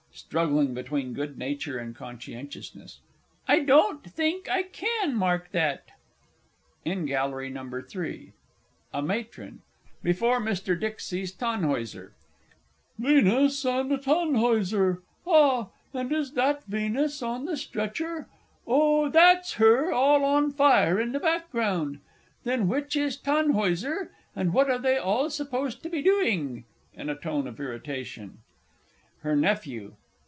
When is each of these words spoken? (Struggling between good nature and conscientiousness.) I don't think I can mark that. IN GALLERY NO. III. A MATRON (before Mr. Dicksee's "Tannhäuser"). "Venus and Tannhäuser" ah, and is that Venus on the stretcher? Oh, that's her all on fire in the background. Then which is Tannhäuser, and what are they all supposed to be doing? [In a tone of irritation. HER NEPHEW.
(Struggling 0.13 0.73
between 0.73 1.13
good 1.13 1.37
nature 1.39 1.79
and 1.79 1.95
conscientiousness.) 1.95 2.99
I 3.47 3.59
don't 3.61 4.03
think 4.03 4.47
I 4.49 4.63
can 4.63 5.15
mark 5.15 5.51
that. 5.51 5.83
IN 6.85 7.05
GALLERY 7.05 7.49
NO. 7.49 7.81
III. 7.95 8.31
A 8.93 9.01
MATRON 9.01 9.61
(before 10.03 10.39
Mr. 10.41 10.77
Dicksee's 10.79 11.31
"Tannhäuser"). 11.33 12.11
"Venus 12.99 13.65
and 13.65 13.89
Tannhäuser" 13.91 14.99
ah, 15.25 15.69
and 15.93 16.11
is 16.11 16.33
that 16.33 16.65
Venus 16.65 17.21
on 17.23 17.45
the 17.45 17.55
stretcher? 17.57 18.27
Oh, 18.67 19.09
that's 19.09 19.53
her 19.53 19.91
all 19.93 20.23
on 20.25 20.51
fire 20.51 20.99
in 20.99 21.13
the 21.13 21.19
background. 21.21 21.99
Then 22.43 22.67
which 22.67 22.95
is 22.97 23.17
Tannhäuser, 23.17 24.09
and 24.35 24.53
what 24.53 24.69
are 24.69 24.77
they 24.79 24.97
all 24.97 25.29
supposed 25.29 25.81
to 25.83 25.89
be 25.89 26.01
doing? 26.01 26.65
[In 26.93 27.09
a 27.09 27.15
tone 27.15 27.47
of 27.47 27.59
irritation. 27.59 28.39
HER 29.21 29.35
NEPHEW. 29.37 29.95